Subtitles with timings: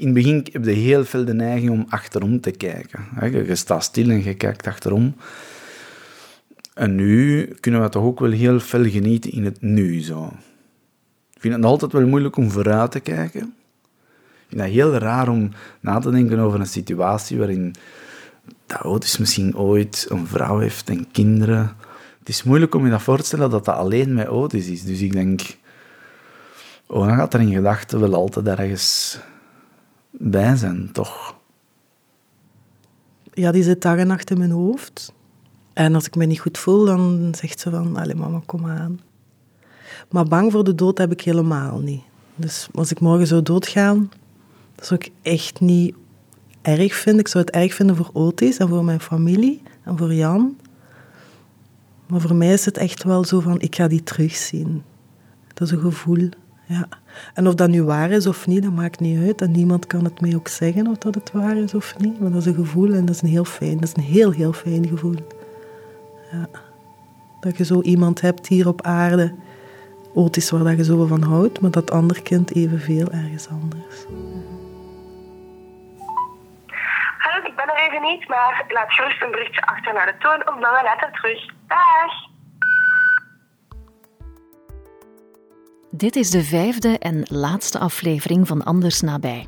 [0.00, 3.06] in het begin heb je heel veel de neiging om achterom te kijken.
[3.46, 5.14] Je staat stil en je kijkt achterom.
[6.74, 10.00] En nu kunnen we toch ook wel heel veel genieten in het nu.
[10.00, 10.32] Zo.
[11.34, 13.40] Ik vind het altijd wel moeilijk om vooruit te kijken.
[13.40, 17.74] Ik vind het heel raar om na te denken over een situatie waarin
[18.66, 21.76] dat Otis misschien ooit een vrouw heeft en kinderen.
[22.18, 24.82] Het is moeilijk om je dat voor te stellen dat dat alleen met Otis is.
[24.82, 25.40] Dus ik denk,
[26.86, 29.18] oh, dan gaat er in gedachten wel altijd ergens
[30.10, 31.34] bij zijn, toch?
[33.32, 35.12] Ja, die zit dag en nacht in mijn hoofd.
[35.72, 39.00] En als ik me niet goed voel, dan zegt ze van, allee mama, kom aan.
[40.10, 42.02] Maar bang voor de dood heb ik helemaal niet.
[42.34, 44.10] Dus als ik morgen zou doodgaan,
[44.74, 45.94] dat zou ik echt niet
[46.62, 47.20] erg vinden.
[47.20, 50.56] Ik zou het erg vinden voor Otis en voor mijn familie en voor Jan.
[52.06, 54.82] Maar voor mij is het echt wel zo van, ik ga die terugzien.
[55.54, 56.28] Dat is een gevoel,
[56.70, 56.88] ja.
[57.34, 59.42] En of dat nu waar is of niet, dat maakt niet uit.
[59.42, 62.20] En niemand kan het mij ook zeggen of dat het waar is of niet.
[62.20, 64.30] Maar dat is een gevoel en dat is een heel fijn, dat is een heel,
[64.30, 65.16] heel fijn gevoel.
[66.32, 66.48] Ja.
[67.40, 69.34] Dat je zo iemand hebt hier op aarde,
[70.14, 74.06] Otis waar dat je zo van houdt, maar dat ander kind evenveel ergens anders.
[77.18, 80.40] Hallo, ik ben er even niet, maar laat gerust een berichtje achter naar de toon
[80.48, 81.46] of dan later terug.
[81.66, 82.29] Dag!
[85.92, 89.46] Dit is de vijfde en laatste aflevering van Anders Nabij.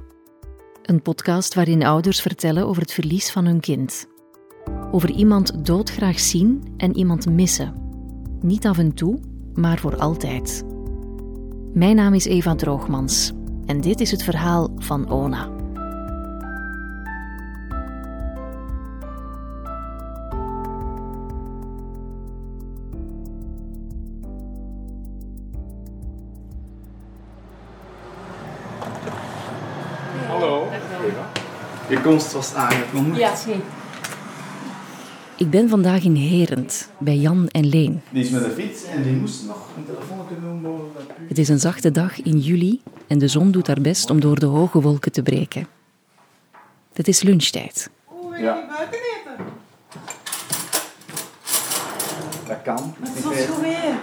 [0.83, 4.07] Een podcast waarin ouders vertellen over het verlies van hun kind.
[4.91, 7.75] Over iemand doodgraag zien en iemand missen.
[8.41, 9.21] Niet af en toe,
[9.55, 10.65] maar voor altijd.
[11.73, 13.33] Mijn naam is Eva Droogmans
[13.67, 15.62] en dit is het verhaal van Ona.
[32.13, 33.19] Was aangekondigd.
[33.19, 33.55] Ja, zie.
[35.37, 38.03] Ik ben vandaag in Herent bij Jan en Leen.
[38.11, 40.81] Die is met de fiets en die moest nog een telefoon kunnen doen.
[41.29, 44.39] Het is een zachte dag in juli en de zon doet haar best om door
[44.39, 45.67] de hoge wolken te breken.
[46.93, 47.91] Het is lunchtijd.
[48.41, 48.69] Ja.
[52.47, 52.95] Dat kan.
[53.01, 53.95] Dat is Zo weer.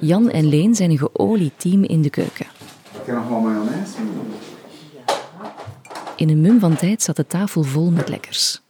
[0.00, 2.46] Jan en Leen zijn een geolied team in de keuken.
[2.92, 3.96] Ik kan nog wel mayonaise.
[6.20, 8.60] In een mum van tijd zat de tafel vol met lekkers.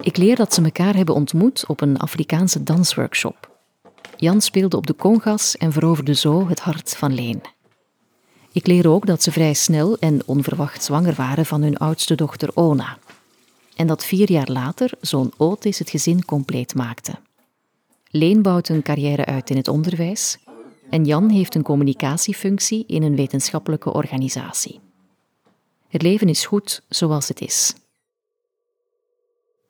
[0.00, 3.58] Ik leer dat ze elkaar hebben ontmoet op een Afrikaanse dansworkshop.
[4.16, 7.40] Jan speelde op de congas en veroverde zo het hart van Leen.
[8.52, 12.50] Ik leer ook dat ze vrij snel en onverwacht zwanger waren van hun oudste dochter
[12.54, 12.98] Ona.
[13.76, 17.14] En dat vier jaar later zoon Otis het gezin compleet maakte.
[18.10, 20.38] Leen bouwt een carrière uit in het onderwijs
[20.90, 24.83] en Jan heeft een communicatiefunctie in een wetenschappelijke organisatie.
[25.94, 27.74] Het leven is goed zoals het is.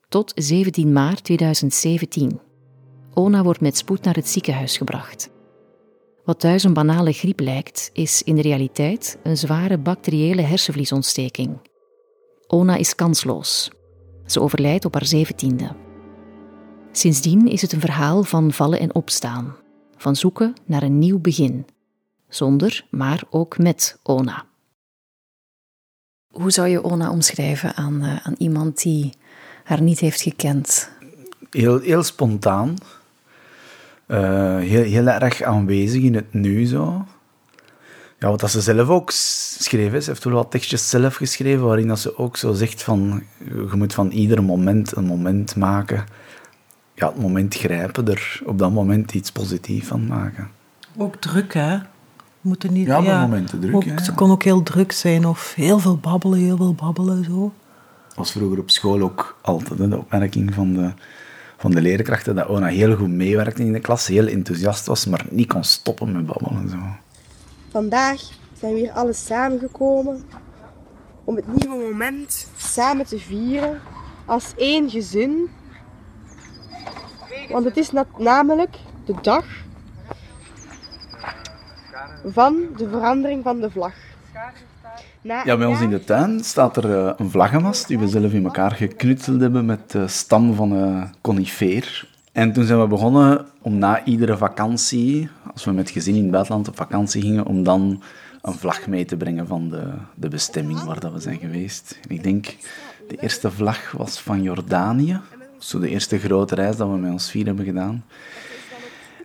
[0.09, 2.41] Tot 17 maart 2017.
[3.15, 5.31] Ona wordt met spoed naar het ziekenhuis gebracht.
[6.25, 11.59] Wat thuis een banale griep lijkt, is in de realiteit een zware bacteriële hersenvliesontsteking.
[12.47, 13.71] Ona is kansloos.
[14.27, 15.77] Ze overlijdt op haar zeventiende.
[16.93, 19.57] Sindsdien is het een verhaal van vallen en opstaan,
[19.97, 21.67] van zoeken naar een nieuw begin,
[22.29, 24.53] zonder, maar ook met Ona.
[26.35, 29.13] Hoe zou je Ona omschrijven aan, eh, aan iemand die
[29.65, 30.91] haar niet heeft gekend?
[31.51, 32.77] Heel, heel spontaan.
[34.07, 37.05] Eh, heel, heel erg aanwezig in het nu zo.
[38.19, 41.89] Ja, wat dat ze zelf ook schreef, ze heeft wel wat tekstjes zelf geschreven, waarin
[41.89, 46.05] dat ze ook zo zegt van, je moet van ieder moment een moment maken.
[46.95, 50.51] Ja, het moment grijpen, er op dat moment iets positiefs van maken.
[50.97, 51.79] Ook druk, hè?
[52.45, 54.13] Moeten niet, Ja, maar momenten druk, ook, Ze ja.
[54.15, 57.53] kon ook heel druk zijn of heel veel babbelen, heel veel babbelen, zo.
[58.15, 60.93] was vroeger op school ook altijd hè, de opmerking van de,
[61.57, 65.27] van de leerkrachten dat Ona heel goed meewerkte in de klas, heel enthousiast was, maar
[65.31, 66.69] niet kon stoppen met babbelen.
[66.69, 66.77] Zo.
[67.71, 68.21] Vandaag
[68.59, 70.23] zijn we hier alle samengekomen
[71.25, 73.81] om het nieuwe moment samen te vieren
[74.27, 75.49] als één gezin.
[77.51, 79.45] Want het is na- namelijk de dag
[82.27, 83.95] van de verandering van de vlag.
[85.21, 88.33] Na Ja, bij ons in de tuin staat er eh, een vlaggenmast die we zelf
[88.33, 92.09] in elkaar geknutseld hebben met de stam van een conifeer.
[92.33, 96.31] En toen zijn we begonnen om na iedere vakantie, als we met gezin in het
[96.31, 98.03] buitenland op vakantie gingen, om dan
[98.43, 101.99] een vlag mee te brengen van de, de bestemming waar dat we zijn geweest.
[102.09, 102.57] En ik denk,
[103.09, 105.21] de eerste vlag was van Jordanië.
[105.59, 108.05] Zo de eerste grote reis dat we met ons vier hebben gedaan.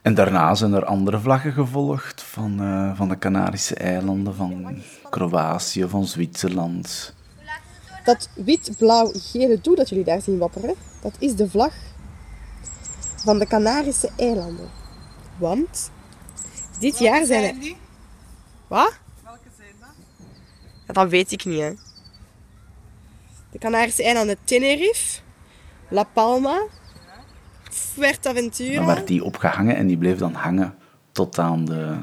[0.02, 5.88] En daarna zijn er andere vlaggen gevolgd van, uh, van de Canarische eilanden, van Kroatië,
[5.88, 7.14] van Zwitserland.
[8.04, 11.74] Dat wit-blauw-gele doel dat jullie daar zien wapperen, dat is de vlag
[13.16, 14.70] van de Canarische eilanden.
[15.38, 15.92] Want
[16.80, 17.62] dit Welke jaar zijn zijn er...
[17.62, 17.78] die?
[18.68, 18.98] Wat?
[19.24, 19.90] Welke zijn dat?
[20.88, 21.74] Ja, dat weet ik niet, hè.
[23.52, 25.22] De Canarische eilanden Tenerife,
[25.90, 26.62] La Palma,
[27.94, 28.76] Fuerteventura.
[28.76, 30.76] Dan werd die opgehangen en die bleef dan hangen
[31.12, 31.96] tot aan de,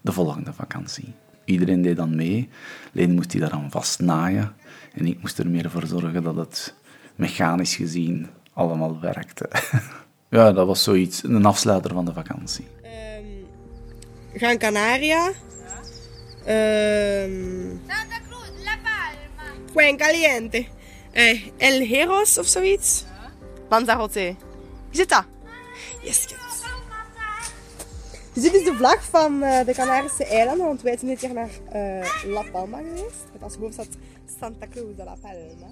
[0.00, 1.14] de volgende vakantie.
[1.44, 2.48] Iedereen deed dan mee.
[2.94, 4.54] Alleen moest hij daaraan vastnaaien.
[4.94, 6.74] En ik moest er meer voor zorgen dat het
[7.14, 9.48] mechanisch gezien allemaal werkte.
[10.36, 12.66] ja, dat was zoiets, een afsluiter van de vakantie.
[12.82, 13.24] Ehm,
[14.34, 15.32] Gran Canaria.
[16.44, 19.52] Ehm Santa Cruz, La Palma.
[19.72, 20.66] Fuencaliente.
[21.12, 23.04] Eh, El Heros of zoiets.
[23.68, 24.34] Lanzarote.
[24.96, 25.24] Is het dat?
[26.02, 26.62] Yes, kids.
[28.32, 31.32] Dus dit is de vlag van eh, de Canarische eilanden, want wij zijn dit jaar
[31.32, 33.24] naar eh, La Palma geweest.
[33.32, 33.88] Met als hoofdstad
[34.40, 35.66] Santa Cruz de La Palma.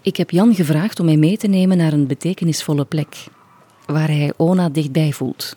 [0.00, 3.26] Ik heb Jan gevraagd om mij mee te nemen naar een betekenisvolle plek,
[3.86, 5.56] waar hij Ona dichtbij voelt.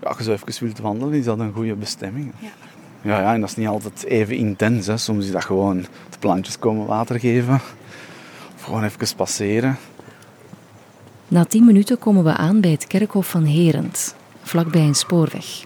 [0.00, 2.32] Ja, als je zo even wilt wandelen, is dat een goede bestemming.
[2.40, 2.67] Ja.
[3.08, 4.86] Ja, ja, en dat is niet altijd even intens.
[4.86, 4.96] Hè.
[4.96, 7.60] Soms is dat gewoon de plantjes komen water geven.
[8.54, 9.78] Of gewoon even passeren.
[11.28, 15.64] Na tien minuten komen we aan bij het kerkhof van Herend, vlakbij een spoorweg.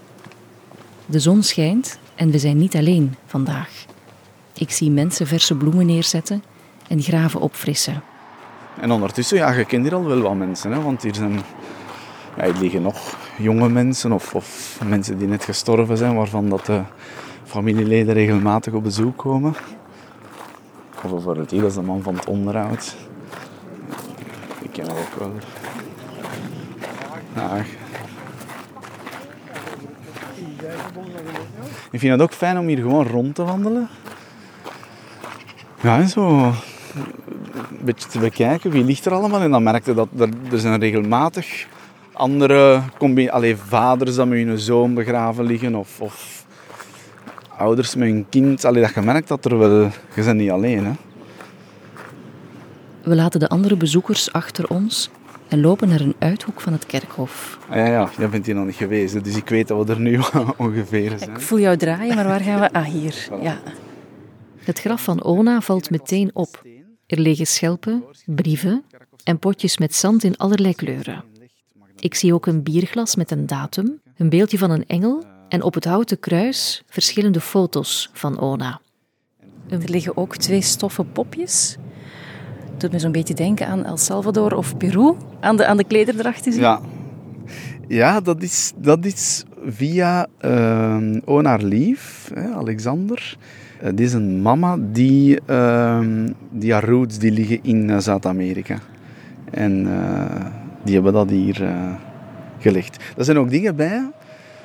[1.07, 3.85] De zon schijnt en we zijn niet alleen vandaag.
[4.55, 6.43] Ik zie mensen verse bloemen neerzetten
[6.89, 8.03] en graven opfrissen.
[8.81, 10.73] En ondertussen, ja, je kent hier al wel wat mensen.
[10.73, 11.41] Hè, want hier, zijn,
[12.37, 16.83] ja, liggen nog jonge mensen of, of mensen die net gestorven zijn, waarvan dat de
[17.53, 19.55] familieleden regelmatig op bezoek komen.
[21.05, 22.97] Of bijvoorbeeld hier, dat is de man van het onderhoud.
[24.63, 25.33] Ik ken hem ook wel.
[27.35, 27.57] Ja.
[31.91, 33.89] Ik vind het ook fijn om hier gewoon rond te wandelen.
[35.81, 36.55] Ja, en zo een
[37.81, 39.41] beetje te bekijken wie ligt er allemaal.
[39.41, 41.67] En dan merkte dat er, er zijn regelmatig
[42.13, 45.75] andere combi- allee, vaders dat met hun zoon begraven liggen.
[45.75, 46.42] Of, of
[47.57, 48.65] ouders met hun kind.
[48.65, 49.81] Allee, dat je merkt dat er wel...
[50.15, 50.93] Je bent niet alleen, hè.
[53.03, 55.11] We laten de andere bezoekers achter ons
[55.49, 57.59] en lopen naar een uithoek van het kerkhof.
[57.69, 60.01] Ah, ja, ja, jij bent hier nog niet geweest, dus ik weet dat we er
[60.01, 60.21] nu
[60.57, 61.31] ongeveer zijn.
[61.31, 62.73] Ik voel jou draaien, maar waar gaan we?
[62.73, 63.29] Ah, hier.
[63.43, 63.59] Ja.
[64.57, 66.63] Het graf van Ona valt meteen op.
[67.07, 68.85] Er liggen schelpen, brieven
[69.25, 71.25] en potjes met zand in allerlei kleuren.
[71.99, 75.75] Ik zie ook een bierglas met een datum, een beeldje van een engel en op
[75.75, 78.81] het houten kruis verschillende foto's van Ona.
[79.69, 81.77] Er liggen ook twee stoffen popjes.
[82.79, 86.43] Doet me zo'n beetje denken aan El Salvador of Peru, aan de, aan de klederdracht
[86.43, 86.61] te zien.
[86.61, 86.81] Ja,
[87.89, 93.37] ja dat, is, dat is via uh, Onar Lief, hè, Alexander.
[93.83, 96.01] Uh, dit is een mama die, uh,
[96.51, 98.79] die haar roots die liggen in uh, Zuid-Amerika.
[99.51, 100.47] En uh,
[100.85, 101.95] die hebben dat hier uh,
[102.59, 102.97] gelegd.
[103.17, 104.11] Er zijn ook dingen bij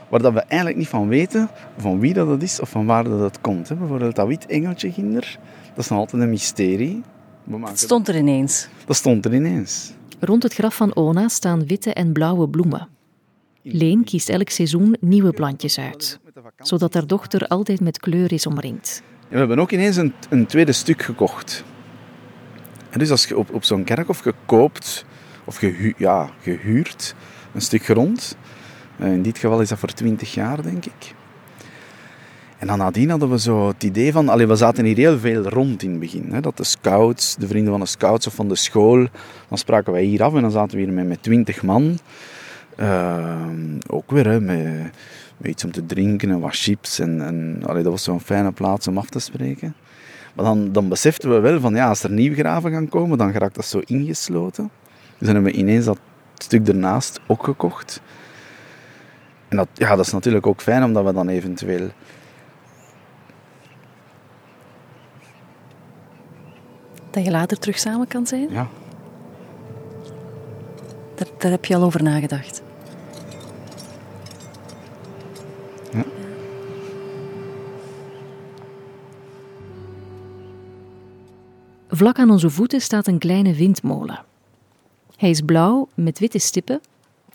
[0.10, 3.20] waar dat we eigenlijk niet van weten van wie dat is of van waar dat
[3.20, 3.70] het komt.
[3.70, 3.76] Hè.
[3.76, 5.40] Bijvoorbeeld dat wit engeltje ginder,
[5.76, 7.02] dat is nog altijd een mysterie.
[7.62, 8.68] Het stond er ineens.
[8.86, 9.94] Dat stond er ineens.
[10.20, 12.88] Rond het graf van Ona staan witte en blauwe bloemen.
[13.62, 16.20] Leen kiest elk seizoen nieuwe plantjes uit,
[16.58, 19.02] zodat haar dochter altijd met kleur is omringd.
[19.22, 21.64] En we hebben ook ineens een, een tweede stuk gekocht.
[22.90, 25.06] En dus als je op, op zo'n kerkhof gekoopt,
[25.46, 27.16] of gehu ja, gehuurd,
[27.54, 28.38] een stuk grond,
[29.00, 31.16] in dit geval is dat voor 20 jaar, denk ik.
[32.58, 34.30] En dan nadien hadden we zo het idee van...
[34.30, 36.30] Allee, we zaten hier heel veel rond in het begin.
[36.32, 39.08] Hè, dat de scouts, de vrienden van de scouts of van de school...
[39.48, 42.00] Dan spraken wij hier af en dan zaten we hier met, 20 man.
[42.80, 43.36] Uh,
[43.88, 44.92] ook weer hè, met,
[45.38, 47.00] met iets om te drinken en wat chips.
[47.00, 49.76] En, en dat was zo'n fijne plaats om af te spreken.
[50.36, 51.76] Maar dan, dan beseften we wel van...
[51.76, 54.70] Ja, als er nieuwgraven gaan komen, dan geraakt dat zo ingesloten.
[55.18, 56.00] Dus dan hebben we ineens dat
[56.38, 58.02] stuk ernaast ook gekocht.
[59.48, 61.90] En dat, ja, dat is natuurlijk ook fijn, omdat we dan eventueel...
[67.10, 68.50] Dat je later terug samen kan zijn?
[68.50, 68.68] Ja.
[71.16, 72.62] Daar, daar heb je al over nagedacht.
[75.92, 76.04] Ja.
[81.90, 84.26] Vlak aan onze voeten staat een kleine windmolen.
[85.18, 86.82] Hij is blauw met witte stippen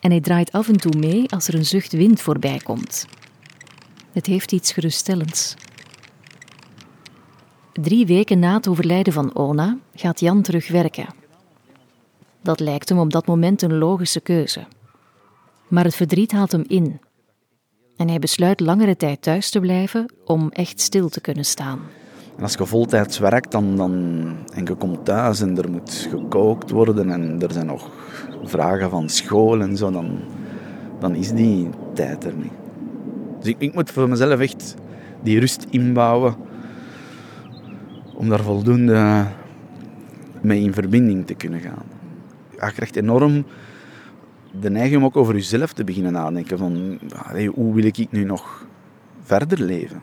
[0.02, 3.06] en hij draait af en toe mee als er een zucht wind voorbij komt.
[4.12, 5.54] Het heeft iets geruststellends.
[7.72, 11.06] Drie weken na het overlijden van Ona gaat Jan terug werken.
[12.42, 14.64] Dat lijkt hem op dat moment een logische keuze.
[15.68, 17.00] Maar het verdriet haalt hem in.
[17.96, 21.80] En hij besluit langere tijd thuis te blijven om echt stil te kunnen staan.
[22.36, 23.92] En als je voltijds werkt dan, dan,
[24.54, 27.90] en je komt thuis en er moet gekookt worden en er zijn nog
[28.42, 30.18] vragen van school en zo, dan,
[30.98, 32.52] dan is die tijd er niet.
[33.40, 34.74] Dus ik, moet voor mezelf echt
[35.22, 36.34] die rust inbouwen
[38.14, 39.26] om daar voldoende
[40.40, 41.84] mee in verbinding te kunnen gaan.
[42.50, 43.44] Je krijgt enorm
[44.60, 46.58] de neiging om ook over jezelf te beginnen nadenken.
[46.58, 46.98] Van,
[47.54, 48.66] hoe wil ik nu nog
[49.22, 50.02] verder leven?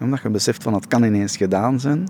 [0.00, 2.08] Omdat je beseft van het kan ineens gedaan zijn.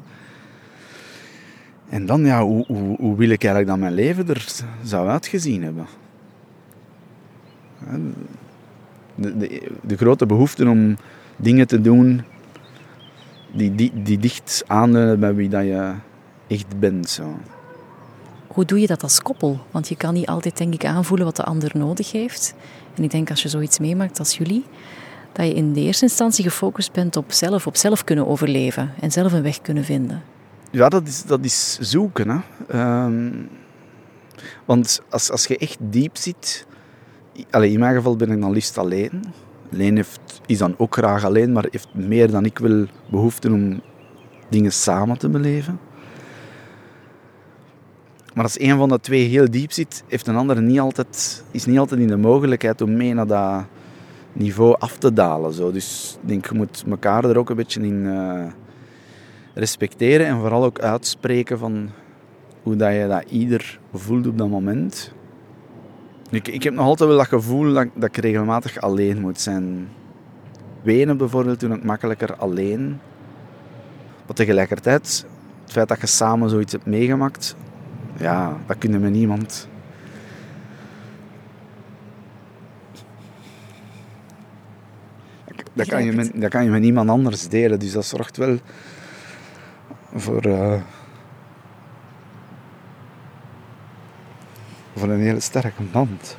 [1.88, 4.47] En dan, ja, hoe, hoe, hoe wil ik eigenlijk dat mijn leven er
[4.83, 5.87] zou uitgezien hebben?
[9.14, 10.97] De, de, de grote behoefte om
[11.37, 12.23] dingen te doen
[13.52, 15.92] die, die, die dicht aanleunen bij wie dat je
[16.47, 17.11] echt bent.
[17.11, 17.38] Zo.
[18.47, 19.61] Hoe doe je dat als koppel?
[19.71, 22.54] Want je kan niet altijd, denk ik, aanvoelen wat de ander nodig heeft.
[22.95, 24.64] En ik denk als je zoiets meemaakt als jullie,
[25.33, 29.11] dat je in de eerste instantie gefocust bent op zelf, op zelf kunnen overleven en
[29.11, 30.23] zelf een weg kunnen vinden.
[30.70, 32.28] Ja, dat is, dat is zoeken.
[32.28, 32.38] Hè.
[32.68, 33.30] Ehm,
[34.64, 36.66] want als, als je echt diep zit...
[37.50, 39.25] Allez, in mijn geval ben ik dan liefst alleen.
[39.68, 43.80] Leen heeft, is dan ook graag alleen, maar heeft meer dan ik wil behoefte om
[44.48, 45.80] dingen samen te beleven.
[48.34, 51.66] Maar als een van de twee heel diep zit, heeft een andere niet altijd, is
[51.66, 53.64] niet altijd in de mogelijkheid om mee naar dat
[54.32, 55.52] niveau af te dalen.
[55.52, 55.72] Zo.
[55.72, 58.46] Dus ik denk, je moet elkaar er ook een beetje in uh,
[59.58, 61.90] respecteren en vooral ook uitspreken van
[62.62, 65.12] hoe dat je dat ieder voelt op dat moment.
[66.30, 69.88] Ik, ik heb nog altijd wel dat gevoel dat, dat ik regelmatig alleen moet zijn.
[70.82, 72.98] Wenen bijvoorbeeld toen ik makkelijker alleen.
[74.26, 75.26] Maar tegelijkertijd,
[75.62, 77.56] het feit dat je samen zoiets hebt meegemaakt,
[78.18, 79.68] ja, dat kun je met niemand.
[85.72, 87.78] Dat kan, je met, dat kan je met niemand anders delen.
[87.78, 88.58] Dus dat zorgt wel
[90.14, 90.80] voor, uh,
[94.96, 96.36] voor een hele sterke band.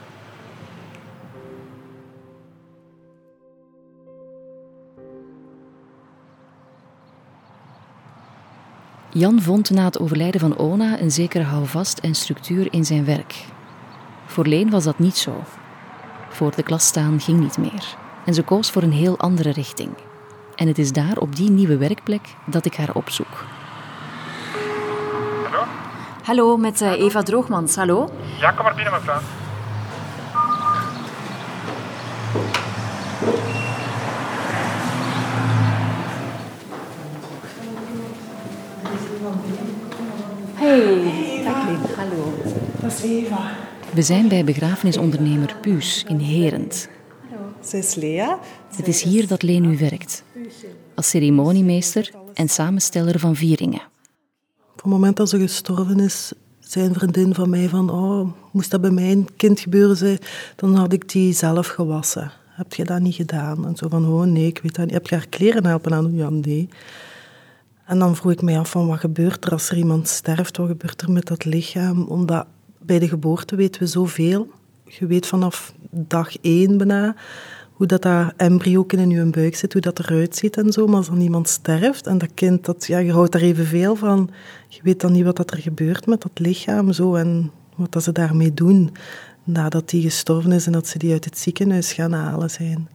[9.11, 13.45] Jan vond na het overlijden van Ona een zekere houvast en structuur in zijn werk.
[14.25, 15.43] Voor Leen was dat niet zo.
[16.29, 17.97] Voor de klas staan ging niet meer.
[18.25, 19.89] En ze koos voor een heel andere richting.
[20.55, 23.45] En het is daar op die nieuwe werkplek dat ik haar opzoek.
[26.29, 26.57] Hallo?
[26.57, 27.75] Met uh, Eva Droogmans.
[27.75, 28.09] Hallo?
[28.39, 29.19] Ja, kom maar binnen, mevrouw.
[40.53, 42.33] Hey, dag Hallo.
[42.81, 43.51] Dat is Eva.
[43.93, 46.89] We zijn bij begrafenisondernemer Puus in Herend.
[47.65, 48.39] Ze is Lea.
[48.75, 50.23] Het is hier dat Leen nu werkt.
[50.95, 53.81] Als ceremoniemeester en samensteller van vieringen.
[54.79, 57.89] Op het moment dat ze gestorven is, zei een vriendin van mij van...
[57.89, 60.17] Oh, moest dat bij mijn kind gebeuren, zei,
[60.55, 62.31] dan had ik die zelf gewassen.
[62.47, 63.65] Heb je dat niet gedaan?
[63.65, 64.93] En zo van, oh nee, ik weet dat niet.
[64.93, 66.15] Heb je haar kleren helpen aan doen?
[66.15, 66.69] Ja, nee.
[67.85, 70.57] En dan vroeg ik mij af van, wat gebeurt er als er iemand sterft?
[70.57, 72.03] Wat gebeurt er met dat lichaam?
[72.03, 72.45] Omdat
[72.77, 74.51] bij de geboorte weten we zoveel.
[74.85, 77.15] Je weet vanaf dag één bijna
[77.79, 80.87] hoe dat, dat embryo in je buik zit, hoe dat eruit ziet en zo.
[80.87, 84.29] Maar als dan iemand sterft en dat kind, dat, ja, je houdt daar evenveel van.
[84.67, 88.03] Je weet dan niet wat dat er gebeurt met dat lichaam zo, en wat dat
[88.03, 88.91] ze daarmee doen
[89.43, 92.89] nadat die gestorven is en dat ze die uit het ziekenhuis gaan halen zijn.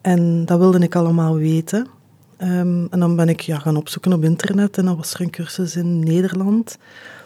[0.00, 1.86] En dat wilde ik allemaal weten.
[2.42, 5.30] Um, en dan ben ik ja, gaan opzoeken op internet en dan was er een
[5.30, 6.78] cursus in Nederland.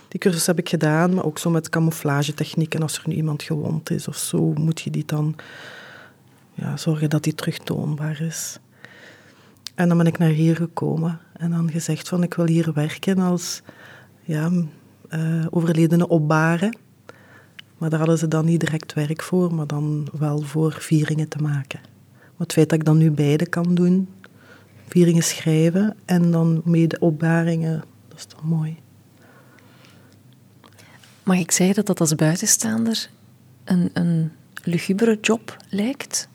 [0.09, 2.83] Die cursus heb ik gedaan, maar ook zo met camouflagetechnieken.
[2.83, 5.35] Als er nu iemand gewond is of zo, moet je die dan
[6.61, 8.59] ja, zorgen dat die terugtoonbaar is.
[9.75, 13.19] En dan ben ik naar hier gekomen en dan gezegd van ik wil hier werken
[13.19, 13.63] als
[14.23, 14.51] ja,
[15.11, 16.79] uh, overledene opbaren.
[17.79, 21.39] Maar daar hadden ze dan niet direct werk voor, maar dan wel voor vieringen te
[21.39, 21.81] maken.
[22.21, 24.09] Maar het feit dat ik dan nu beide kan doen,
[24.89, 28.77] vieringen schrijven en dan mede opbaringen, dat is toch mooi.
[31.23, 33.11] Mag ik zeggen dat dat als buitenstaander
[33.65, 36.30] een, een lugubere job lijkt?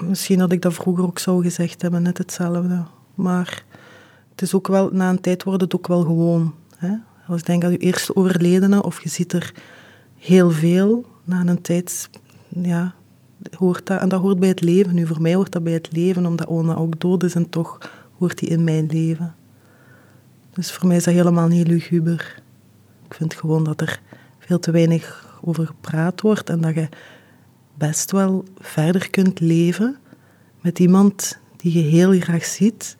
[0.00, 2.84] Misschien had ik dat vroeger ook zo gezegd hebben, net hetzelfde.
[3.14, 3.64] Maar
[4.30, 6.54] het is ook wel, na een tijd wordt het ook wel gewoon.
[6.76, 6.94] Hè?
[7.26, 9.54] Als ik denk aan je eerste overledene, of je ziet er
[10.16, 12.10] heel veel, na een tijd,
[12.48, 12.94] ja,
[13.58, 14.94] hoort dat, en dat hoort bij het leven.
[14.94, 17.78] Nu, voor mij hoort dat bij het leven, omdat Ona ook dood is en toch
[18.18, 19.34] hoort die in mijn leven.
[20.52, 22.42] Dus voor mij is dat helemaal niet luguber.
[23.08, 24.00] Ik vind gewoon dat er
[24.38, 26.88] veel te weinig over gepraat wordt en dat je
[27.78, 29.96] best wel verder kunt leven
[30.60, 32.96] met iemand die je heel graag ziet,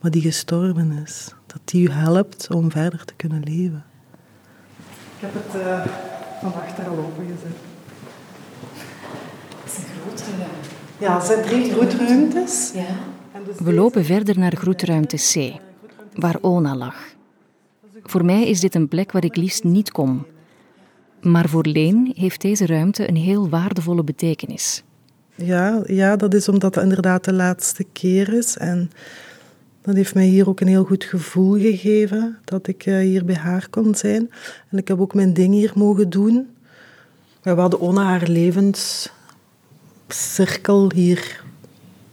[0.00, 1.34] maar die gestorven is.
[1.46, 3.84] Dat die je helpt om verder te kunnen leven.
[5.16, 5.86] Ik heb het uh,
[6.40, 7.56] van achter al opengezet.
[9.62, 10.68] Het is een grote ruimte.
[10.98, 12.72] Ja, het zijn drie groetruimtes.
[12.74, 12.96] Ja.
[13.58, 15.60] We lopen verder naar groetruimte C,
[16.14, 16.96] waar Ona lag.
[18.02, 20.26] Voor mij is dit een plek waar ik liefst niet kom.
[21.20, 24.82] Maar voor Leen heeft deze ruimte een heel waardevolle betekenis.
[25.34, 28.56] Ja, ja, dat is omdat het inderdaad de laatste keer is.
[28.56, 28.90] En
[29.82, 33.34] dat heeft mij hier ook een heel goed gevoel gegeven dat ik eh, hier bij
[33.34, 34.30] haar kon zijn.
[34.70, 36.48] En ik heb ook mijn ding hier mogen doen.
[37.42, 41.44] We hadden Ona haar levenscirkel hier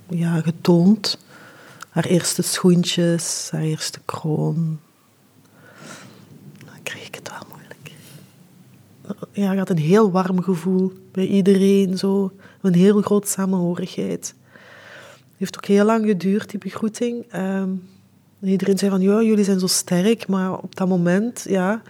[0.10, 1.18] ja, getoond.
[1.90, 4.80] Haar eerste schoentjes, haar eerste kroon.
[6.66, 7.92] Dan kreeg ik het wel moeilijk.
[9.38, 11.98] Ja, je had een heel warm gevoel bij iedereen.
[11.98, 12.32] Zo.
[12.62, 14.36] Een heel groot samenhorigheid.
[15.18, 17.26] Het heeft ook heel lang geduurd, die begroeting.
[17.30, 17.70] Ehm,
[18.42, 20.28] iedereen zei van, ja, jullie zijn zo sterk.
[20.28, 21.82] Maar op dat moment, ja,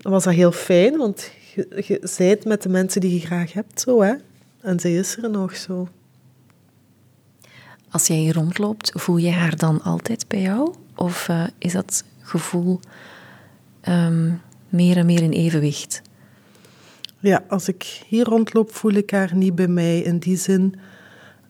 [0.00, 0.96] was dat heel fijn.
[0.96, 4.14] Want je, zijt met de mensen die je graag hebt, zo, hè.
[4.60, 5.88] En zij is er nog zo.
[7.90, 10.74] Als jij hier rondloopt, voel je haar dan altijd bij jou?
[10.94, 12.80] Of uh, is dat gevoel
[13.88, 14.40] um,
[14.76, 16.02] meer en meer in evenwicht?
[17.18, 20.00] Ja, als ik hier rondloop, voel ik haar niet bij mij.
[20.00, 20.74] In die zin,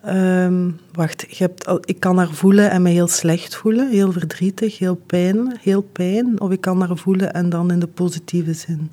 [0.07, 3.91] um, wacht, je hebt, ik kan haar voelen en me heel slecht voelen.
[3.91, 6.41] Heel verdrietig, heel pijn, heel pijn.
[6.41, 8.91] Of ik kan haar voelen en dan in de positieve zin.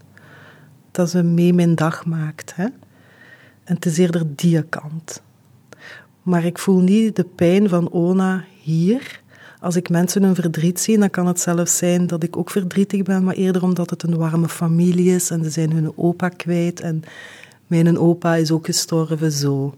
[0.92, 2.56] Dat ze mee mijn dag maakt.
[2.56, 2.66] Hè?
[3.64, 5.22] En het is eerder die kant.
[6.24, 9.22] Maar ik voel niet de pijn van Ona hier.
[9.64, 13.04] Als ik mensen hun verdriet zie, dan kan het zelfs zijn dat ik ook verdrietig
[13.04, 16.80] ben, maar eerder omdat het een warme familie is en ze zijn hun opa kwijt
[16.80, 17.04] en
[17.68, 19.78] mijn opa is ook gestorven, zo.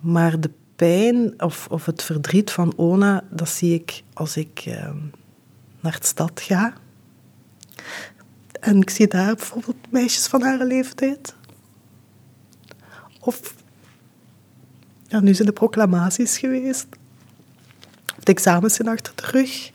[0.00, 4.90] Maar de pijn of, of het verdriet van Ona, dat zie ik als ik uh,
[5.80, 6.72] naar de stad ga.
[8.60, 11.34] En ik zie daar bijvoorbeeld meisjes van haar leeftijd.
[13.20, 13.54] Of
[15.06, 16.86] ja, nu zijn de proclamaties geweest.
[18.26, 19.70] De examens zijn achter de rug.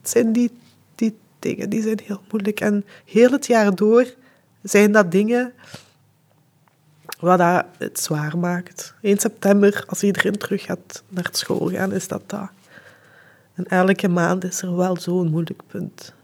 [0.00, 0.50] Het zijn die,
[0.94, 2.60] die dingen die zijn heel moeilijk.
[2.60, 4.14] En heel het jaar door
[4.62, 5.52] zijn dat dingen
[7.20, 8.94] wat dat het zwaar maakt.
[9.00, 12.50] 1 september, als iedereen terug gaat naar school gaan, is dat dat.
[13.54, 16.14] En elke maand is er wel zo'n moeilijk punt.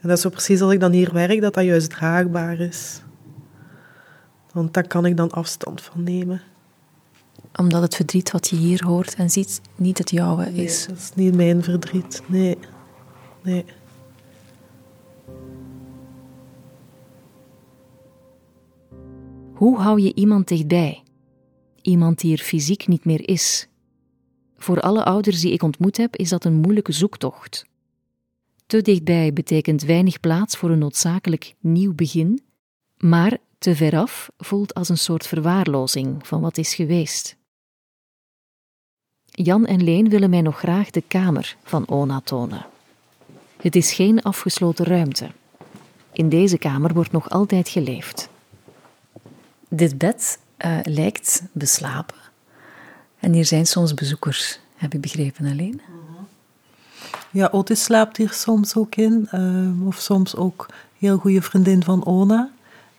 [0.00, 3.02] En dat is zo precies als ik dan hier werk, dat dat juist draagbaar is.
[4.52, 6.42] Want daar kan ik dan afstand van nemen.
[7.56, 10.86] Omdat het verdriet wat je hier hoort en ziet niet het jouwe is.
[10.86, 12.22] Nee, dat is niet mijn verdriet.
[12.26, 12.58] Nee.
[13.42, 13.64] Nee.
[19.54, 21.02] Hoe hou je iemand dichtbij?
[21.82, 23.68] Iemand die er fysiek niet meer is.
[24.56, 27.64] Voor alle ouders die ik ontmoet heb, is dat een moeilijke zoektocht.
[28.66, 32.42] Te dichtbij betekent weinig plaats voor een noodzakelijk nieuw begin,
[32.96, 37.36] maar te veraf voelt als een soort verwaarlozing van wat is geweest.
[39.34, 42.66] Jan en Leen willen mij nog graag de kamer van Ona tonen.
[43.60, 45.30] Het is geen afgesloten ruimte.
[46.12, 48.28] In deze kamer wordt nog altijd geleefd.
[49.68, 52.16] Dit bed uh, lijkt beslapen.
[53.18, 55.80] En hier zijn soms bezoekers, heb ik begrepen alleen.
[57.30, 59.28] Ja, Otis slaapt hier soms ook in.
[59.32, 60.66] Uh, of soms ook
[60.98, 62.50] heel goede vriendin van Ona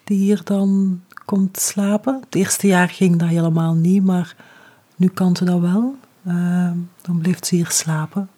[0.04, 2.19] die hier dan komt slapen.
[2.26, 4.36] Het eerste jaar ging dat helemaal niet, maar
[4.96, 5.96] nu kan ze dat wel.
[6.28, 8.30] Uh, dan blijft ze hier slapen.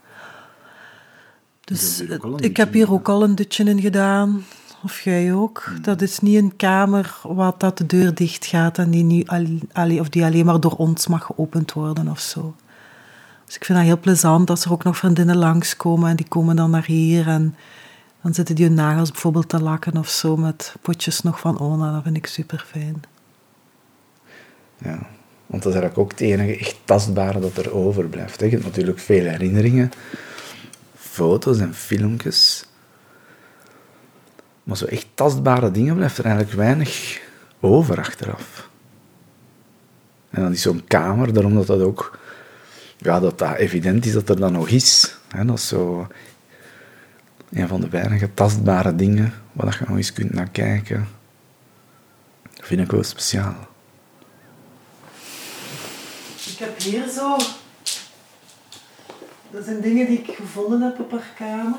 [1.62, 2.04] Dus
[2.38, 4.46] ik heb hier ook al een dutje in gedaan.
[4.84, 5.64] Of jij ook.
[5.66, 5.82] Hmm.
[5.82, 9.24] Dat is niet een kamer waar dat de deur dicht gaat en die, nu
[9.74, 12.56] al, of die alleen maar door ons mag geopend worden of zo.
[13.46, 16.56] Dus ik vind dat heel plezant als er ook nog vriendinnen langskomen en die komen
[16.56, 17.56] dan naar hier en
[18.22, 21.92] dan zitten die hun nagels bijvoorbeeld te lakken of zo met potjes nog van Ona.
[21.92, 23.04] Dat vind ik super fijn.
[24.78, 25.08] Ja,
[25.46, 28.40] want dat is eigenlijk ook het enige echt tastbare dat er overblijft.
[28.40, 29.92] Je hebt natuurlijk veel herinneringen,
[30.98, 32.66] foto's en filmpjes.
[34.64, 37.22] Maar zo echt tastbare dingen blijft er eigenlijk weinig
[37.60, 38.70] over achteraf.
[40.30, 42.20] En dan is zo'n kamer, daarom dat dat ook
[42.98, 45.18] ja, dat dat evident is dat er dan nog is.
[45.46, 46.08] dat is zo
[47.52, 51.08] een van de weinige tastbare dingen waar je nog eens kunt naar kijken.
[52.54, 53.56] Dat vind ik wel speciaal.
[56.36, 57.38] Ik heb hier zo
[59.50, 61.78] Dat zijn dingen die ik gevonden heb op haar kamer.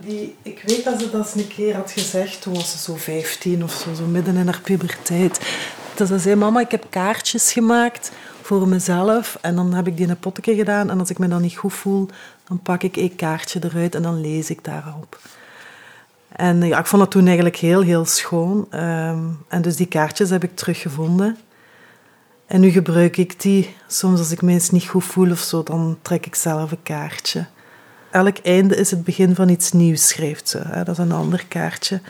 [0.00, 2.42] Die, ik weet dat ze dat eens een keer had gezegd.
[2.42, 5.40] Toen was ze zo 15 of zo, zo midden in haar puberteit.
[5.94, 9.38] Dat ze zei, mama, ik heb kaartjes gemaakt voor mezelf.
[9.40, 10.90] En dan heb ik die in een potje gedaan.
[10.90, 12.08] En als ik me dan niet goed voel,
[12.48, 15.20] dan pak ik een kaartje eruit en dan lees ik daarop.
[16.28, 18.66] En ja, ik vond dat toen eigenlijk heel, heel schoon.
[18.70, 21.36] Ehm, en dus die kaartjes heb ik teruggevonden.
[22.48, 23.76] En nu gebruik ik die.
[23.86, 26.82] Soms als ik me eens niet goed voel of zo, dan trek ik zelf een
[26.82, 27.46] kaartje.
[28.10, 30.62] Elk einde is het begin van iets nieuws, schrijft ze.
[30.74, 32.00] Dat is een ander kaartje.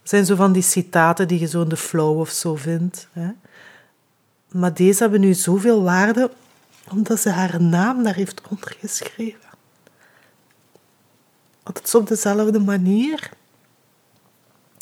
[0.00, 3.08] Dat zijn zo van die citaten die je zo in de flow of zo vindt.
[4.48, 6.30] Maar deze hebben nu zoveel waarde,
[6.90, 9.48] omdat ze haar naam daar heeft ondergeschreven.
[11.62, 13.30] Altijd op dezelfde manier.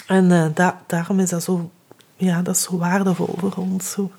[0.06, 1.70] En da daarom is dat zo,
[2.16, 3.90] ja, dat is zo waardevol voor ons.
[3.90, 4.10] Zo.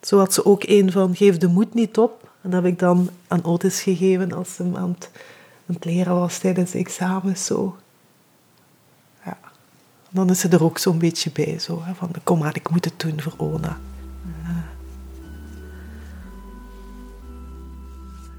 [0.00, 2.30] Zo had ze ook een van, geef de moed niet op.
[2.40, 5.10] En dat heb ik dan aan Otis gegeven als ze aan het,
[5.66, 7.44] aan het leren was tijdens de examens.
[7.44, 7.76] Zo.
[9.24, 9.38] Ja.
[10.10, 11.58] dan is ze er ook zo'n beetje bij.
[11.58, 13.78] Zo, hè, van, kom maar, ik moet het doen voor Ona.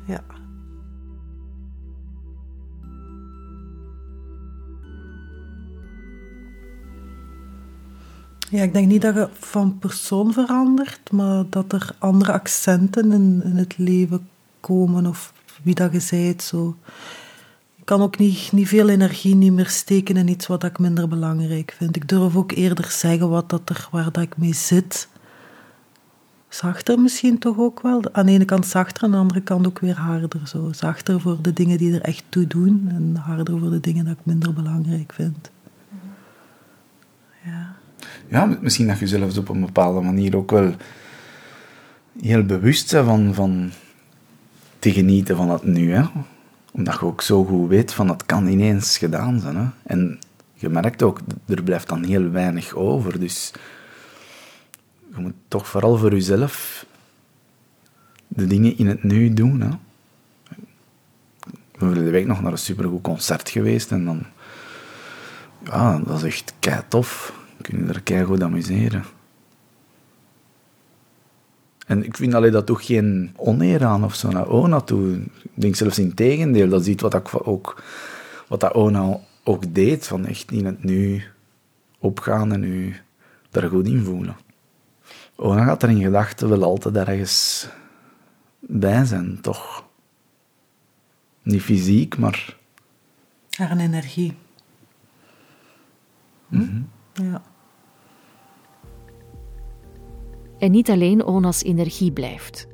[0.06, 0.24] Ja,
[8.50, 13.56] ik denk niet dat je van persoon verandert, maar dat er andere accenten in, in
[13.56, 14.28] het leven
[14.60, 15.34] komen of
[15.64, 16.44] wie dat je zijt.
[16.44, 16.76] Zo.
[17.76, 21.08] Ik kan ook niet, niet veel energie niet meer steken in iets wat ik minder
[21.08, 21.96] belangrijk vind.
[21.96, 25.08] Ik durf ook eerder zeggen wat dat er, waar dat ik mee zit.
[26.48, 28.02] Zachter misschien toch ook wel.
[28.12, 30.48] Aan de ene kant zachter, aan de andere kant ook weer harder.
[30.48, 30.72] Zo.
[30.72, 34.14] Zachter voor de dingen die er echt toe doen en harder voor de dingen dat
[34.14, 35.52] ik minder belangrijk vind.
[37.46, 37.79] Ja
[38.28, 40.74] ja, misschien dat je zelfs op een bepaalde manier ook wel
[42.22, 43.72] heel bewust bent van, van
[44.80, 45.94] te genieten van het nu.
[45.94, 46.04] Hè?
[46.72, 49.56] Omdat je ook zo goed weet van het kan ineens gedaan zijn.
[49.56, 49.66] Hè?
[49.84, 50.20] En
[50.54, 53.20] je merkt ook, er blijft dan heel weinig over.
[53.20, 53.52] Dus
[55.16, 56.86] je moet toch vooral voor jezelf
[58.28, 59.62] de dingen in het nu doen.
[59.62, 59.70] Hè?
[61.80, 64.24] Zijn de week nog naar een supergoed concert geweest en dan...
[65.64, 69.04] Ja, dat is echt kei tof kun je er keihard amuseren.
[71.86, 75.16] En ik vind alleen dat toch geen oneer aan of zo naar Ona toe.
[75.42, 76.70] Ik denk zelfs in tegendeel.
[76.70, 77.84] Dat is iets wat, ik ook,
[78.48, 80.08] wat dat Ona ook deed.
[80.08, 81.24] Van echt in het nu
[82.00, 82.96] opgaan en nu
[83.52, 84.38] er goed in voelen.
[85.36, 87.68] Ona gaat er in gedachten wel altijd ergens
[88.60, 89.84] bij zijn, toch?
[91.42, 92.58] Niet fysiek, maar...
[93.50, 94.34] Haar een energie.
[96.48, 96.82] Hm?
[97.14, 97.42] Ja.
[100.60, 102.68] En niet alleen Ona's energie blijft.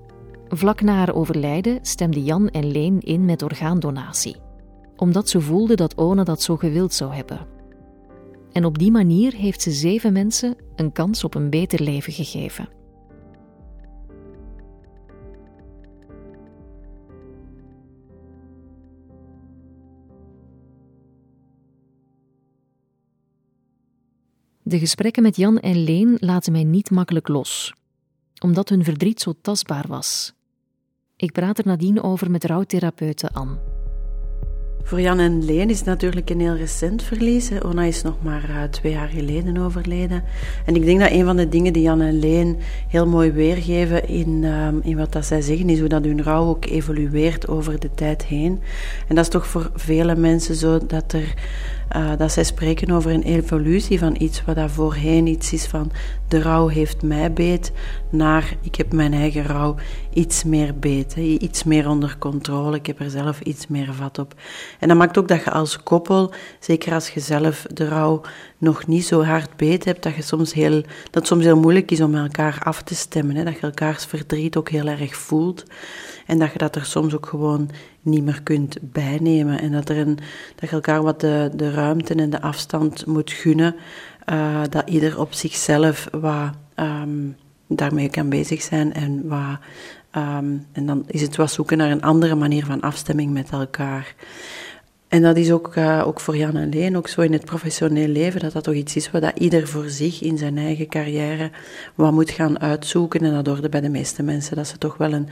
[0.48, 4.36] Vlak na haar overlijden stemden Jan en Leen in met orgaandonatie,
[4.96, 7.48] omdat ze voelden dat Ona dat zo gewild zou hebben.
[8.52, 12.70] En op die manier heeft ze zeven mensen een kans op een beter leven gegeven.
[24.68, 27.74] De gesprekken met Jan en Leen laten mij niet makkelijk los,
[28.42, 30.34] omdat hun verdriet zo tastbaar was.
[31.16, 33.58] Ik praat er nadien over met rouwtherapeute Anne.
[34.84, 37.52] Voor Jan en Leen is het natuurlijk een heel recent verlies.
[37.62, 40.24] Ona is nog maar uh, twee jaar geleden overleden.
[40.66, 44.08] En ik denk dat een van de dingen die Jan en Leen heel mooi weergeven
[44.08, 47.80] in, uh, in wat dat zij zeggen, is hoe dat hun rouw ook evolueert over
[47.80, 48.60] de tijd heen.
[49.08, 51.34] En dat is toch voor vele mensen zo dat er
[51.96, 55.92] uh, dat zij spreken over een evolutie van iets wat daar voorheen iets is van
[56.28, 57.72] de rouw heeft mij beet,
[58.10, 59.76] naar ik heb mijn eigen rouw
[60.14, 64.34] iets meer beet, iets meer onder controle, ik heb er zelf iets meer vat op.
[64.80, 68.22] En dat maakt ook dat je als koppel, zeker als je zelf de rouw
[68.58, 71.92] nog niet zo hard beet hebt, dat, je soms heel, dat het soms heel moeilijk
[71.92, 73.44] is om elkaar af te stemmen, hè?
[73.44, 75.64] dat je elkaars verdriet ook heel erg voelt.
[76.26, 77.70] En dat je dat er soms ook gewoon
[78.06, 79.60] niet meer kunt bijnemen.
[79.60, 80.20] En dat, er een,
[80.56, 83.76] dat je elkaar wat de, de ruimte en de afstand moet gunnen.
[84.30, 87.36] Uh, dat ieder op zichzelf wat um,
[87.68, 88.94] daarmee kan bezig zijn.
[88.94, 89.60] En, wat,
[90.16, 94.16] um, en dan is het wat zoeken naar een andere manier van afstemming met elkaar.
[95.16, 98.08] En dat is ook, uh, ook voor Jan en Leen, ook zo in het professioneel
[98.08, 101.52] leven, dat dat toch iets is wat dat ieder voor zich in zijn eigen carrière
[101.96, 103.20] wat moet gaan uitzoeken.
[103.20, 105.28] En dat hoorde bij de meeste mensen, dat ze toch wel een,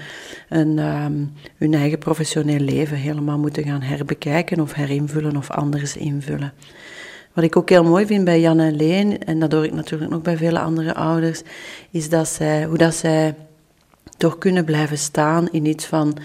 [0.49, 6.53] een, um, hun eigen professioneel leven helemaal moeten gaan herbekijken of herinvullen of anders invullen.
[7.33, 10.11] Wat ik ook heel mooi vind bij Jan en Leen, en dat hoor ik natuurlijk
[10.11, 11.41] nog bij vele andere ouders,
[11.91, 13.35] is dat zij, hoe dat zij
[14.17, 16.17] toch kunnen blijven staan in iets van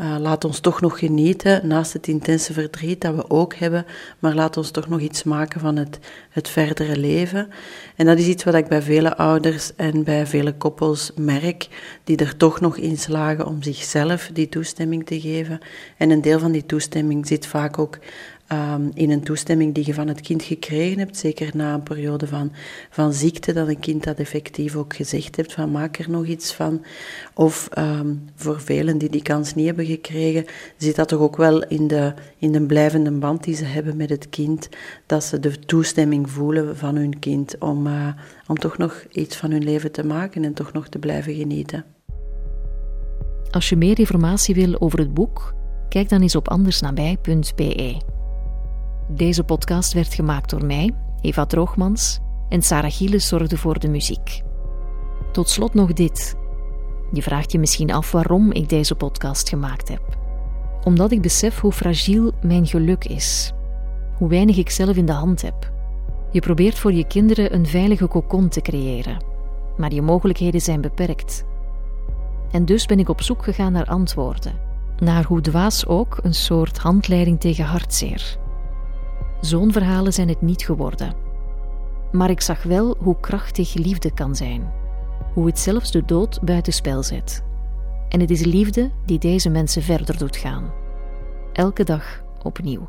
[0.00, 3.86] uh, laat ons toch nog genieten, naast het intense verdriet dat we ook hebben,
[4.18, 5.98] maar laat ons toch nog iets maken van het,
[6.30, 7.48] het verdere leven.
[7.96, 11.68] En dat is iets wat ik bij vele ouders en bij vele koppels merk,
[12.04, 15.58] die er toch nog in slagen om zichzelf die toestemming te geven.
[15.96, 17.98] En een deel van die toestemming zit vaak ook
[18.52, 22.26] um, in een toestemming die je van het kind gekregen hebt, zeker na een periode
[22.26, 22.52] van,
[22.90, 26.52] van ziekte, dat een kind dat effectief ook gezegd hebt van maak er nog iets
[26.52, 26.84] van.
[27.34, 30.44] Of um, voor velen die die kans niet hebben gekregen,
[30.76, 34.10] zit dat toch ook wel in de, in de blijvende band die ze hebben met
[34.10, 34.68] het kind,
[35.06, 38.08] dat ze de toestemming voelen van hun kind om, uh,
[38.46, 41.84] om toch nog iets van hun leven te maken en toch nog te blijven genieten.
[43.50, 45.54] Als je meer informatie wil over het boek,
[45.88, 48.15] kijk dan eens op andersnabij.be.
[49.08, 54.42] Deze podcast werd gemaakt door mij, Eva Droogmans, en Sarah Gieles zorgde voor de muziek.
[55.32, 56.36] Tot slot nog dit.
[57.12, 60.18] Je vraagt je misschien af waarom ik deze podcast gemaakt heb.
[60.84, 63.52] Omdat ik besef hoe fragiel mijn geluk is.
[64.16, 65.72] Hoe weinig ik zelf in de hand heb.
[66.30, 69.24] Je probeert voor je kinderen een veilige kokon te creëren,
[69.76, 71.44] maar je mogelijkheden zijn beperkt.
[72.50, 74.52] En dus ben ik op zoek gegaan naar antwoorden,
[74.98, 78.44] naar hoe dwaas ook een soort handleiding tegen hartzeer.
[79.40, 81.14] Zo'n verhalen zijn het niet geworden.
[82.12, 84.72] Maar ik zag wel hoe krachtig liefde kan zijn.
[85.34, 87.44] Hoe het zelfs de dood buitenspel zet.
[88.08, 90.72] En het is liefde die deze mensen verder doet gaan.
[91.52, 92.88] Elke dag opnieuw.